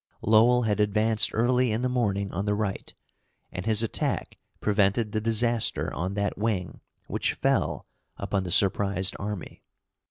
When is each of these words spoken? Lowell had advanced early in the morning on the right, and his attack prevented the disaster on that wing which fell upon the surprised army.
Lowell 0.23 0.63
had 0.63 0.79
advanced 0.79 1.29
early 1.35 1.71
in 1.71 1.83
the 1.83 1.87
morning 1.87 2.31
on 2.31 2.45
the 2.45 2.55
right, 2.55 2.91
and 3.51 3.67
his 3.67 3.83
attack 3.83 4.39
prevented 4.59 5.11
the 5.11 5.21
disaster 5.21 5.93
on 5.93 6.15
that 6.15 6.39
wing 6.39 6.81
which 7.05 7.33
fell 7.33 7.85
upon 8.17 8.43
the 8.43 8.49
surprised 8.49 9.15
army. 9.19 9.61